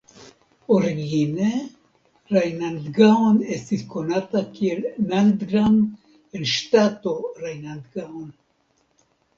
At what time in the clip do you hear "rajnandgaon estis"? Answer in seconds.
2.37-3.85